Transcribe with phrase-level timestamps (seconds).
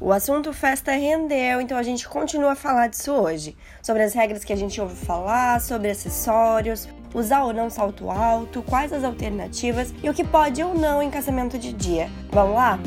[0.00, 3.56] O assunto festa rendeu, então a gente continua a falar disso hoje.
[3.82, 8.62] Sobre as regras que a gente ouve falar, sobre acessórios, usar ou não salto alto,
[8.62, 12.08] quais as alternativas e o que pode ou não em casamento de dia.
[12.30, 12.78] Vamos lá?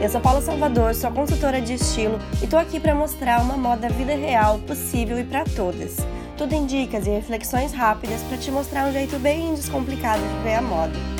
[0.00, 3.90] Eu sou Paula Salvador, sou consultora de estilo e tô aqui para mostrar uma moda
[3.90, 5.98] vida real, possível e para todas.
[6.38, 10.54] Tudo em dicas e reflexões rápidas para te mostrar um jeito bem descomplicado de ver
[10.54, 11.19] a moda.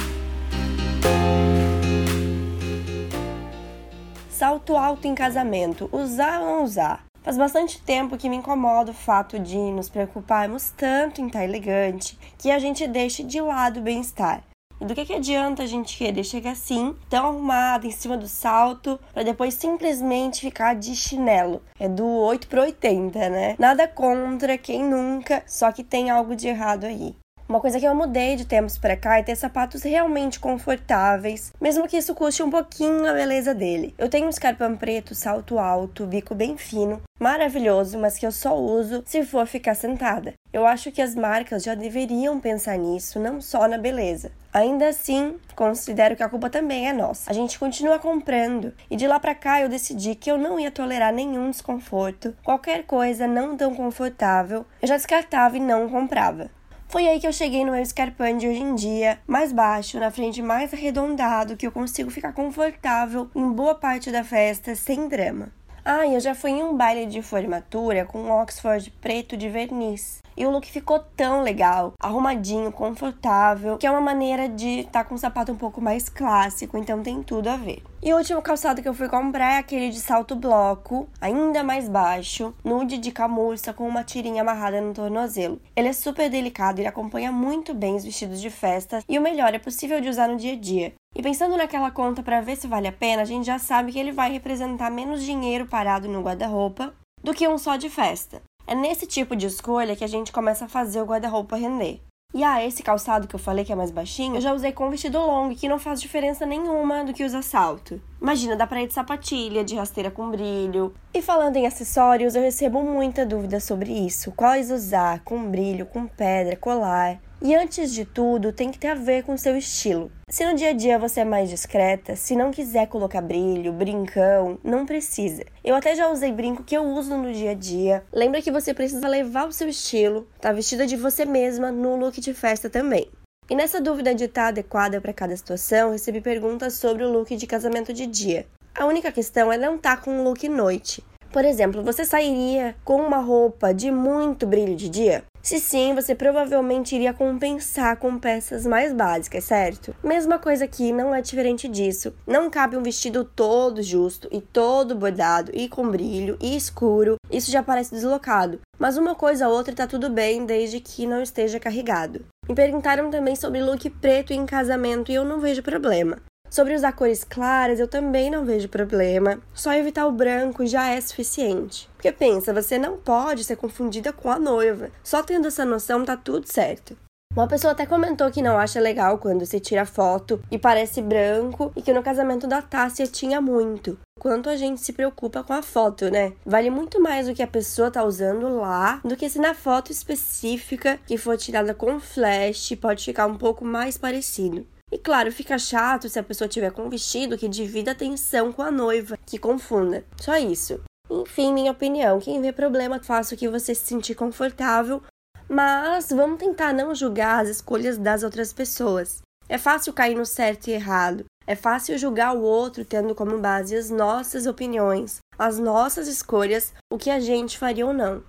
[4.40, 7.04] Salto alto em casamento, usar ou não usar?
[7.22, 12.18] Faz bastante tempo que me incomoda o fato de nos preocuparmos tanto em estar elegante
[12.39, 14.43] que a gente deixe de lado o bem-estar.
[14.80, 18.26] E do que, que adianta a gente querer chegar assim, tão arrumada, em cima do
[18.26, 21.61] salto, para depois simplesmente ficar de chinelo?
[21.79, 23.57] É do 8 pro 80, né?
[23.58, 27.14] Nada contra quem nunca, só que tem algo de errado aí.
[27.50, 31.89] Uma coisa que eu mudei de tempos para cá é ter sapatos realmente confortáveis, mesmo
[31.89, 33.92] que isso custe um pouquinho a beleza dele.
[33.98, 38.56] Eu tenho um escarpão preto, salto alto, bico bem fino, maravilhoso, mas que eu só
[38.56, 40.34] uso se for ficar sentada.
[40.52, 44.30] Eu acho que as marcas já deveriam pensar nisso, não só na beleza.
[44.55, 47.28] Ainda assim, considero que a culpa também é nossa.
[47.28, 50.70] A gente continua comprando e de lá para cá eu decidi que eu não ia
[50.70, 56.48] tolerar nenhum desconforto, qualquer coisa não tão confortável, eu já descartava e não comprava.
[56.91, 60.10] Foi aí que eu cheguei no meu escarpão de hoje em dia, mais baixo, na
[60.10, 65.52] frente mais arredondado, que eu consigo ficar confortável em boa parte da festa sem drama.
[65.92, 70.22] Ah, eu já fui em um baile de formatura com um Oxford preto de verniz.
[70.36, 75.05] E o look ficou tão legal, arrumadinho, confortável, que é uma maneira de estar tá
[75.05, 77.83] com um sapato um pouco mais clássico, então tem tudo a ver.
[78.00, 81.88] E o último calçado que eu fui comprar é aquele de salto bloco, ainda mais
[81.88, 85.61] baixo, nude de camurça com uma tirinha amarrada no tornozelo.
[85.74, 89.52] Ele é super delicado, ele acompanha muito bem os vestidos de festa e o melhor,
[89.52, 90.92] é possível de usar no dia a dia.
[91.14, 93.98] E pensando naquela conta para ver se vale a pena, a gente já sabe que
[93.98, 98.41] ele vai representar menos dinheiro parado no guarda-roupa do que um só de festa.
[98.67, 102.01] É nesse tipo de escolha que a gente começa a fazer o guarda-roupa render.
[102.33, 104.89] E ah, esse calçado que eu falei que é mais baixinho, eu já usei com
[104.89, 108.01] vestido longo, que não faz diferença nenhuma do que usar salto.
[108.23, 110.95] Imagina, dá pra ir de sapatilha, de rasteira com brilho.
[111.13, 114.30] E falando em acessórios, eu recebo muita dúvida sobre isso.
[114.30, 117.18] Quais usar, com brilho, com pedra, colar.
[117.42, 120.12] E antes de tudo, tem que ter a ver com o seu estilo.
[120.28, 124.58] Se no dia a dia você é mais discreta, se não quiser colocar brilho, brincão,
[124.62, 125.42] não precisa.
[125.64, 128.05] Eu até já usei brinco que eu uso no dia a dia.
[128.12, 132.21] Lembra que você precisa levar o seu estilo, tá vestida de você mesma no look
[132.21, 133.09] de festa também.
[133.49, 137.34] E nessa dúvida de estar tá adequada para cada situação, recebi perguntas sobre o look
[137.34, 138.47] de casamento de dia.
[138.75, 141.03] A única questão é não estar tá com um look noite.
[141.33, 145.25] Por exemplo, você sairia com uma roupa de muito brilho de dia?
[145.43, 149.95] Se sim, você provavelmente iria compensar com peças mais básicas, certo?
[150.05, 152.12] Mesma coisa aqui, não é diferente disso.
[152.27, 157.17] Não cabe um vestido todo justo e todo bordado e com brilho e escuro.
[157.31, 158.61] Isso já parece deslocado.
[158.78, 162.25] Mas uma coisa ou outra tá tudo bem desde que não esteja carregado.
[162.47, 166.19] Me perguntaram também sobre look preto em casamento e eu não vejo problema.
[166.50, 169.38] Sobre usar cores claras, eu também não vejo problema.
[169.55, 171.88] Só evitar o branco já é suficiente.
[171.94, 174.91] Porque pensa, você não pode ser confundida com a noiva.
[175.05, 176.97] Só tendo essa noção tá tudo certo.
[177.33, 181.71] Uma pessoa até comentou que não acha legal quando se tira foto e parece branco
[181.77, 183.97] e que no casamento da Tássia tinha muito.
[184.19, 186.33] Quanto a gente se preocupa com a foto, né?
[186.44, 189.93] Vale muito mais o que a pessoa tá usando lá do que se na foto
[189.93, 194.66] específica que for tirada com flash pode ficar um pouco mais parecido.
[194.93, 198.62] E claro, fica chato se a pessoa tiver com um vestido que divida atenção com
[198.62, 200.05] a noiva, que confunda.
[200.21, 200.81] Só isso.
[201.09, 205.03] Enfim, minha opinião, quem vê problema, faça o que você se sentir confortável,
[205.49, 209.21] mas vamos tentar não julgar as escolhas das outras pessoas.
[209.49, 211.25] É fácil cair no certo e errado.
[211.45, 216.97] É fácil julgar o outro tendo como base as nossas opiniões, as nossas escolhas, o
[216.97, 218.22] que a gente faria ou não.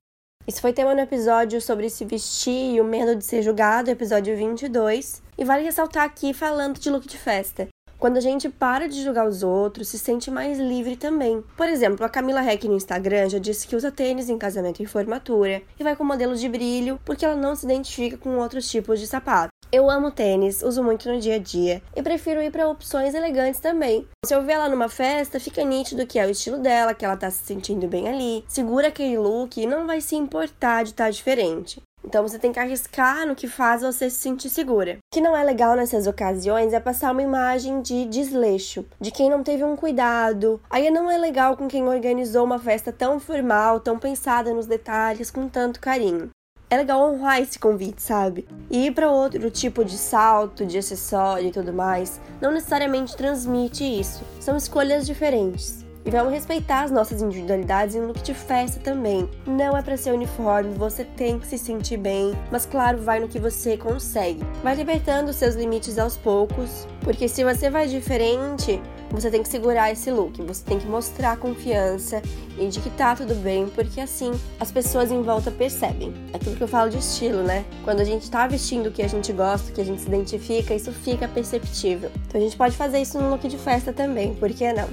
[0.48, 4.36] Isso foi tema no episódio sobre se vestir e o medo de ser julgado, episódio
[4.36, 5.22] 22.
[5.38, 7.71] E vale ressaltar aqui falando de look de festa.
[8.02, 11.44] Quando a gente para de julgar os outros, se sente mais livre também.
[11.56, 14.88] Por exemplo, a Camila Heck no Instagram já disse que usa tênis em casamento e
[14.88, 19.00] formatura e vai com modelos de brilho porque ela não se identifica com outros tipos
[19.00, 19.50] de sapato.
[19.72, 23.62] Eu amo tênis, uso muito no dia a dia e prefiro ir para opções elegantes
[23.62, 24.08] também.
[24.26, 27.16] Se eu ver ela numa festa, fica nítido que é o estilo dela, que ela
[27.16, 31.06] tá se sentindo bem ali, segura aquele look e não vai se importar de estar
[31.06, 31.80] tá diferente.
[32.04, 34.94] Então você tem que arriscar no que faz você se sentir segura.
[34.94, 39.30] O que não é legal nessas ocasiões é passar uma imagem de desleixo, de quem
[39.30, 40.60] não teve um cuidado.
[40.70, 45.32] Aí não é legal com quem organizou uma festa tão formal, tão pensada nos detalhes,
[45.32, 46.30] com tanto carinho.
[46.70, 48.48] é legal honrar esse convite, sabe?
[48.70, 53.84] E ir para outro tipo de salto, de acessório e tudo mais, não necessariamente transmite
[53.84, 54.24] isso.
[54.40, 55.86] São escolhas diferentes.
[56.04, 59.30] E vamos respeitar as nossas individualidades em look de festa também.
[59.46, 63.28] Não é para ser uniforme, você tem que se sentir bem, mas claro, vai no
[63.28, 64.44] que você consegue.
[64.64, 68.82] Vai libertando seus limites aos poucos, porque se você vai diferente,
[69.12, 72.22] você tem que segurar esse look, você tem que mostrar confiança
[72.58, 76.14] e de que tá tudo bem, porque assim as pessoas em volta percebem.
[76.34, 77.64] É aquilo que eu falo de estilo, né?
[77.84, 80.08] Quando a gente tá vestindo o que a gente gosta, o que a gente se
[80.08, 82.10] identifica, isso fica perceptível.
[82.28, 84.88] Então a gente pode fazer isso no look de festa também, por que não?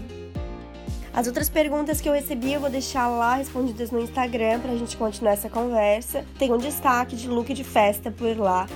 [1.12, 4.96] As outras perguntas que eu recebi eu vou deixar lá respondidas no Instagram pra gente
[4.96, 6.24] continuar essa conversa.
[6.38, 8.66] Tem um destaque de look de festa por lá.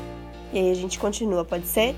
[0.52, 1.94] E aí a gente continua, pode ser?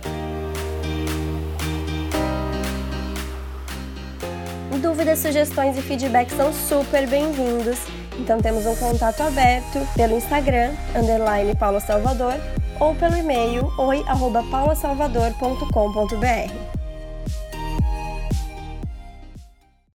[4.80, 7.78] Dúvidas, sugestões e feedback são super bem-vindos.
[8.18, 12.34] Então temos um contato aberto pelo Instagram, underline Paula Salvador,
[12.78, 16.73] ou pelo e-mail oi@paulasalvador.com.br.